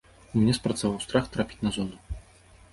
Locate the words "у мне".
0.37-0.55